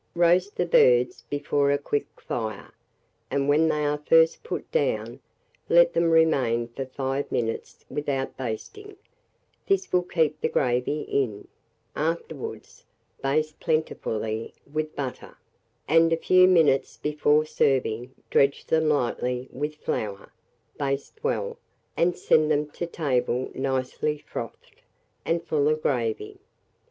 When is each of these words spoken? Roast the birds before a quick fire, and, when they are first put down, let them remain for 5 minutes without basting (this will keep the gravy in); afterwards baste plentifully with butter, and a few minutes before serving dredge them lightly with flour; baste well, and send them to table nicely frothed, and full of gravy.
Roast 0.15 0.55
the 0.55 0.65
birds 0.65 1.21
before 1.29 1.69
a 1.71 1.77
quick 1.77 2.07
fire, 2.19 2.73
and, 3.29 3.47
when 3.47 3.67
they 3.67 3.85
are 3.85 3.99
first 3.99 4.41
put 4.41 4.71
down, 4.71 5.19
let 5.69 5.93
them 5.93 6.09
remain 6.09 6.67
for 6.69 6.87
5 6.87 7.31
minutes 7.31 7.85
without 7.87 8.35
basting 8.35 8.95
(this 9.67 9.93
will 9.93 10.01
keep 10.01 10.41
the 10.41 10.49
gravy 10.49 11.01
in); 11.01 11.47
afterwards 11.95 12.83
baste 13.21 13.59
plentifully 13.59 14.55
with 14.73 14.95
butter, 14.95 15.37
and 15.87 16.11
a 16.11 16.17
few 16.17 16.47
minutes 16.47 16.97
before 16.97 17.45
serving 17.45 18.11
dredge 18.31 18.65
them 18.65 18.89
lightly 18.89 19.47
with 19.51 19.75
flour; 19.75 20.31
baste 20.79 21.23
well, 21.23 21.59
and 21.95 22.17
send 22.17 22.49
them 22.49 22.67
to 22.71 22.87
table 22.87 23.51
nicely 23.53 24.17
frothed, 24.17 24.81
and 25.25 25.43
full 25.45 25.67
of 25.67 25.79
gravy. 25.83 26.39